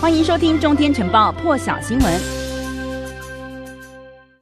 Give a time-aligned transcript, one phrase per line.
[0.00, 2.37] 欢迎收听《中天晨报》破晓新闻。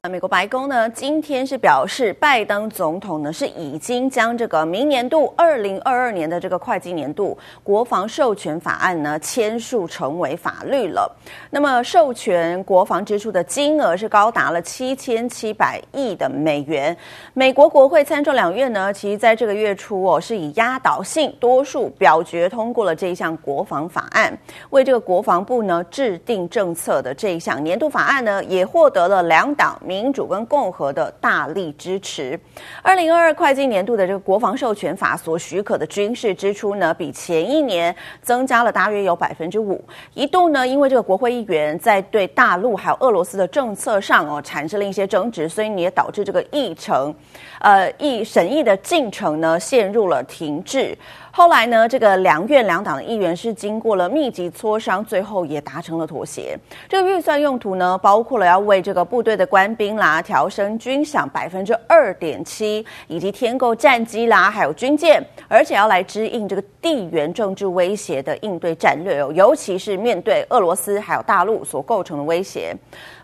[0.09, 11.11] 美国白宫呢，今天是表示，拜登总统呢是已经将这个明年度二零二二年的这个会计年度国防授权法案呢签署成为法律了。
[11.51, 16.97] 那么授权国防支出的金额是高达了七千七百亿的美元。
[17.33, 24.37] 美国国会参众两院呢，其实在这个月初哦，是以压倒性多数表决通过了这一项国防法案，
[24.71, 32.39] 为这个国防部呢制定政策的这一项年度法案呢，也获得了两党民民主跟共和的大力支持。
[32.83, 39.83] 二零二二会计年度的这个国防授权法所许可的军事支出呢，比前一年增加了大约有百分之五。
[40.13, 47.15] 一度呢，因为这个国会议员在对大陆还有俄罗斯的政策上哦，产生了一些争执，所以也导致这个议程，
[47.61, 50.95] 呃，议审议的进程呢陷入了停滞。
[51.33, 56.59] 后来呢，这个两院两党的议员是经过了密集磋商，最后也达成了妥协。
[56.89, 72.75] 这个预算用途呢，包括了要为这个部队的官兵啦调升军饷百分之二点七，以及添购战机啦，还有军舰，而且要来支应这个地缘政治威胁的应对战略哦，尤其是面对俄罗斯还有大陆所构成的威胁。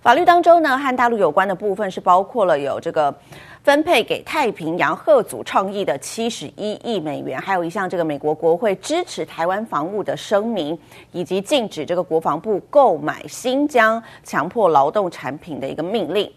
[0.02, 3.12] 法律当中呢，和大陆有关的部分是包括了有这个。
[3.62, 10.76] 分配给太平洋贺组倡议的七十一亿美元，还有一项这个美国国会支持台湾防务的声明，
[11.12, 15.08] 以及禁止这个国防部购买新疆强迫劳动。
[15.08, 16.28] 产品的一个命令。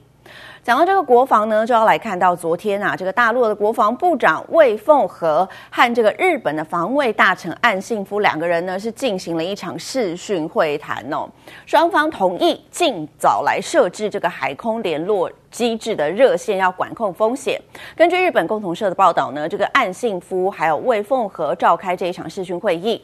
[0.65, 11.29] 讲到这个国防呢，就要来看到昨天啊，这个大陆的国防部长魏凤和和这个日本的防卫大臣岸信夫两个人呢，是进行了一场视讯会谈哦。
[11.67, 17.57] 双方同意尽早来设置这个海空联络机制的热线，要管控风险。
[17.95, 23.01] 根据日本共同社的报道呢，这个岸信夫还有魏凤和召开这一场视讯会议。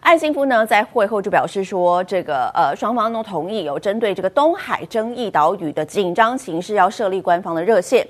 [0.00, 8.04] 岸信夫呢，在会后就表示说，这个呃，双方都同意有针对这个东海争议岛屿的紧张形势，要设立官方的热线。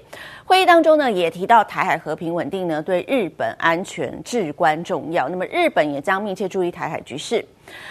[0.45, 5.29] 会议当中呢，也提到台海和平稳定呢，对日本安全至关重要。
[5.29, 7.45] 那么日本也将密切注意台海局势。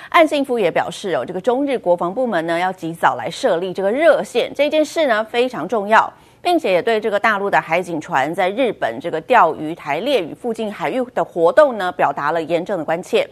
[0.09, 6.11] 岸信夫也表示哦，这个中日国防部门呢，要及早来设立这个热线，这件事呢非常重要，
[6.41, 13.27] 并且也对这个大陆的海警船在日本这个钓鱼台列屿附近海域的活动呢，表达了严正的关切。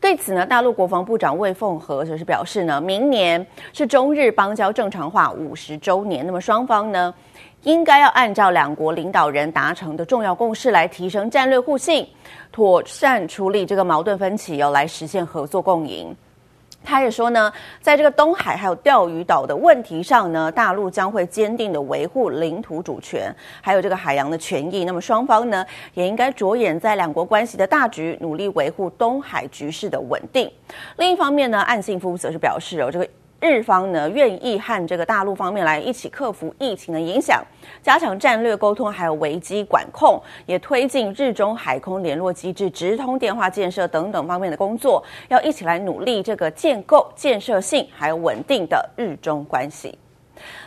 [0.00, 7.14] 对此呢，大陆国防部长魏凤和则是表示呢，明年是中日邦交正常化五十周年，那么双方呢，
[7.64, 12.06] 应该要按照两国领导人达成的重要共识来提升战略互信，
[12.52, 16.14] 妥善处理这个矛盾分歧，要来实现合作共赢。
[16.86, 24.84] 他也说呢，在这个东海还有钓鱼岛的问题上呢，大陆将会坚定的维护领土主权，还有这个海洋的权益。
[24.84, 25.64] 那么双方呢，
[25.94, 30.52] 也应该着眼在两国关系的大局，努力维护东海局势的稳定。
[30.98, 33.08] 另一方面呢，岸信夫则是表示哦，这个。
[33.44, 37.44] 日方呢，愿意和这个大陆方面来一起克服疫情的影响，
[37.82, 49.98] 加强战略沟通，还有危机管控，也推进日中海空联络机制、直通电话建设等等方面的工作，要一起来努力这个建构建设性还有稳定的日中关系。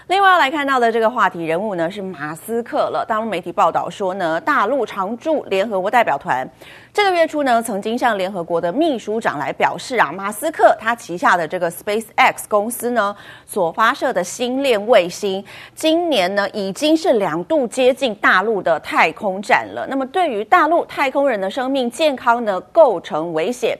[0.07, 3.03] 另外要来看到的这个话题人物呢，是马斯克了。
[3.05, 6.49] 大陆媒体报道说呢，大陆常驻联合国代表团。
[6.93, 13.13] 这个月初呢，曾经向联合国的秘书长来表示啊，马斯克他旗下的这个 SpaceX 公司呢，
[13.45, 15.43] 所发射的星链卫星，
[15.75, 19.85] 今年呢已经是两度接近大陆的太空站了。
[19.89, 23.77] 那么对于大陆太空人的生命健康呢，构成危险。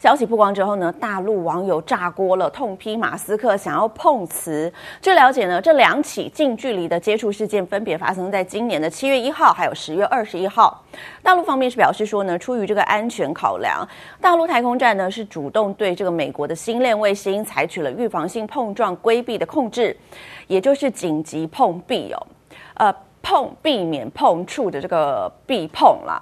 [0.00, 4.72] 消息曝光之后呢，大陆网友炸锅了，痛批马斯克想要碰瓷。
[5.00, 10.82] 据了解呢，这两起近距离的接触事件分别发生在今年的七月一号，还有十月二十一号。
[11.22, 13.86] 大陆方面是表示说呢，出于这个安全考量，
[14.18, 19.94] 大陆太空站呢是主动对这个美国的星链卫星采取了预防性碰撞规避的控制，
[20.46, 22.26] 也就是紧急碰壁哦，
[22.76, 22.94] 呃，
[23.28, 26.18] 碰避免碰触的这个避碰啦。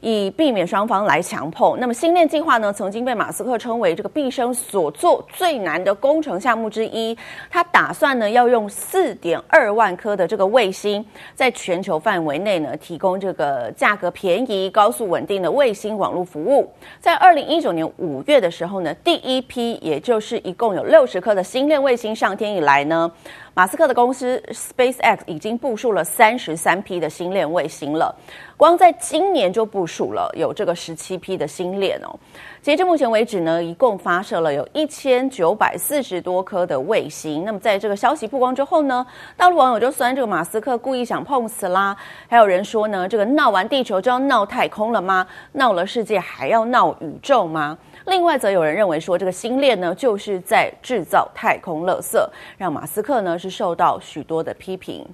[0.00, 1.76] 以避免双方来强碰。
[1.78, 7.16] 那么，星链计划呢，曾经被马斯克称为这个毕生所做最难的工程项目之一。
[7.48, 11.04] 他打算呢，要用四点二万颗的这个卫星，
[11.34, 16.72] 在全球范围内呢，提供这个价格便宜、高速稳定的卫星网络服务。
[17.00, 23.10] 在二零一九年五月的时候呢，第一批，也就是一共有六十颗的星链卫星上天以来呢，
[23.58, 28.14] 马斯克的公司 SpaceX 已经部署了三十三批的星链卫星了。
[28.56, 32.16] 光在今年就部署了有这个十七批的星链哦。
[32.62, 37.44] 截至目前为止呢，一共发射了有一千九百四十多颗的卫星。
[37.44, 39.04] 那么在这个消息曝光之后呢，
[39.36, 41.96] 大陆网友就酸这个马斯克故意想碰瓷啦。
[42.28, 45.26] 还有人说呢，这个闹完地球就要闹太空了吗？
[45.50, 47.76] 闹了世界还要闹宇宙吗？
[48.08, 52.18] 另外，则有人认为说，这个星链呢就是在制造太空垃圾，
[52.56, 55.06] 让马斯克呢是受到许多的批评。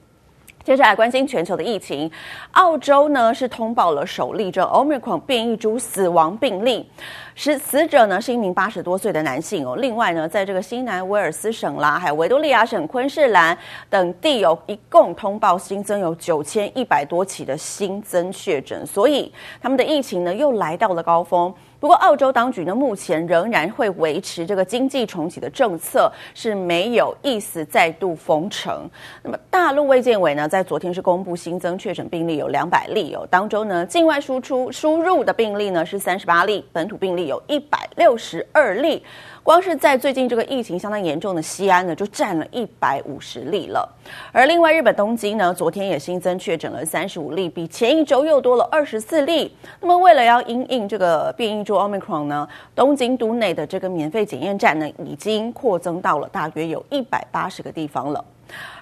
[0.62, 2.10] 接下来关心全球的疫情，
[2.52, 6.88] 澳洲呢是通报了首例这 Omicron 变异株死亡病例，
[7.34, 9.76] 死死者呢是一名八十多岁的男性哦。
[9.76, 13.58] 另外呢，在这个新南威尔斯省啦，还有维多利亚省昆士兰
[13.90, 19.30] 等地有一共通报新增有九千一百多起的新增确诊，所以
[19.60, 21.52] 他们的疫情呢又来到了高峰。
[21.84, 28.88] 不过，澳洲当局呢，目前仍然会维持这个经济重启的政策，是没有意思再度封城。
[29.22, 39.02] 那么，大陆卫健委呢，在昨天是公布新增确诊病例有两百例有，当中呢，境外输出输入的病例呢是三十八例，本土病例有一百六十二例。
[39.44, 43.86] 光是在最近这个疫情相当严重的西安呢，就占了一百五十例了。
[44.32, 49.54] 而另外，日本东京呢，昨天也新增确诊了三十五例，比前一周又多了二十四例。
[49.82, 58.24] 那么，为了要因应这个变异株 Omicron 呢，东京都内的这个免费检验站呢，已经扩增到了大约有一百八十个地方了。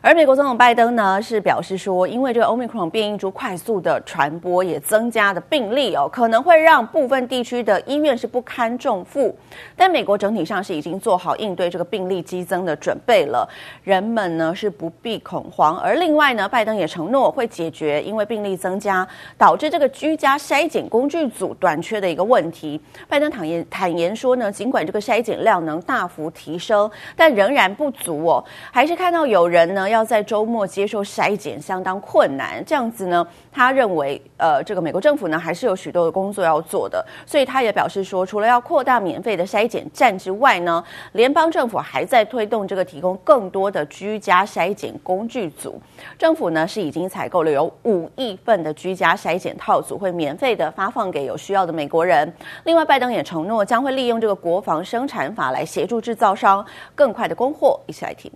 [0.00, 9.32] 而美国总统拜登呢，是表示说，因为这个 Omicron 变异株快速的传播，也增加的病例哦，可能会让部分地区的医院是不堪重负。
[9.76, 13.48] 但美国整体上是已经做好应对这个病例激增的准备了，
[13.84, 15.78] 人们呢是不必恐慌。
[15.78, 19.06] 而另外呢，拜登也承诺会解决因为病例增加
[19.38, 22.80] 导致这个居家筛检工具组短缺的一个问题。
[23.08, 29.82] 拜登坦言坦言说呢，尽管这个筛检量能大幅提升，但仍然不足哦，还是看到有人呢。
[29.92, 40.82] 要在周末接受筛检相当困难，这样子呢，他认为，呃，这个美国政府呢还是有许多的工作要做的，所以他也表示说，除了要扩大免费的筛检站之外呢，
[41.12, 45.78] 联邦政府还在推动这个提供更多的居家筛检工具组。
[46.18, 52.32] 政府呢是已经采购了有五亿份的居家筛检套组，会免费的发放给有需要的美国人。
[52.64, 56.64] 另外，拜登也承诺将会利用这个国防生产法来协助制造商
[56.94, 57.78] 更快的供货。
[57.86, 58.30] 一起来听。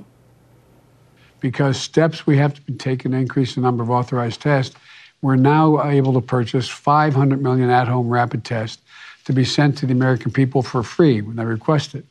[1.41, 4.75] Because steps we have to be taken to increase the number of authorized tests,
[5.23, 8.83] we're now able to purchase 500 million at-home rapid tests
[9.25, 12.05] to be sent to the American people for free when they request it.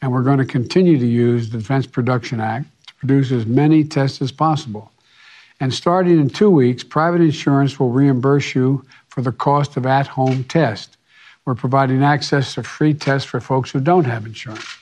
[0.00, 3.84] And we're going to continue to use the Defense Production Act to produce as many
[3.84, 4.92] tests as possible.
[5.60, 10.44] And starting in two weeks, private insurance will reimburse you for the cost of at-home
[10.44, 10.96] tests.
[11.44, 14.73] We're providing access to free tests for folks who don't have insurance.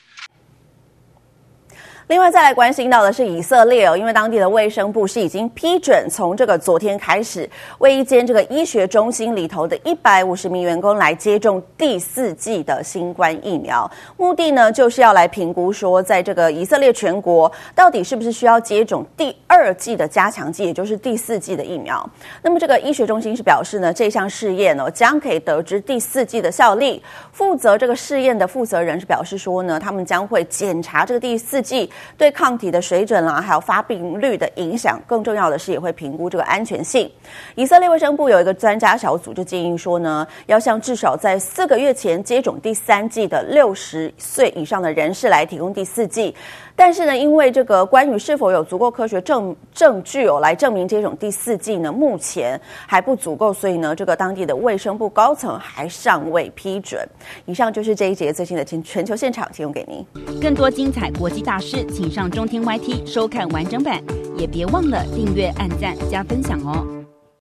[2.13, 7.49] 另外，再来关心到的是以色列哦，因为当地的卫生部是已经批准从这个昨天开始，
[7.79, 13.89] 为一间这个医学中心里头的一百五十名员工来接种第四剂的新冠疫苗。
[14.15, 22.07] 目的呢，就是要来评估说，在这个以色列全国到底是不是需要接种第二剂的加强剂，也就是第四剂的疫苗。
[22.43, 27.01] 那么，这个医学中心是表示呢，这项试验呢，将可以得知第四剂的效力。
[27.31, 31.89] 负责这个试验的负责人是表示说呢，他们将会检查这个第四剂。
[32.17, 37.11] 对抗体的水准啦，还有发病率的影响，更重要的是也会评估这个安全性。
[37.55, 46.33] 以色列卫生部有一个专家小组就建议说呢，要向至少在四个月前接种第三剂的六十岁以上的人士来提供第四剂。
[46.75, 57.07] 但是呢，因为这个关于是否有足够科学证证据哦来证明接种第四剂呢，目前还不足够，所以呢，这个当地的卫生部高层还尚未批准。
[57.45, 60.03] 以上就是这一节最新的全全球现场，提供给您。
[60.41, 64.01] 更多精彩国际大师，请上中天 YT 收看完整版，
[64.35, 67.02] 也别忘了订阅、按赞、加分享哦。